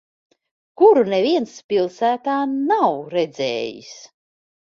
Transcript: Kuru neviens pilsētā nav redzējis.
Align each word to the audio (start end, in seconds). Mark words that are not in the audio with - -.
Kuru 0.81 1.03
neviens 1.11 1.53
pilsētā 1.73 2.39
nav 2.71 2.89
redzējis. 3.19 3.93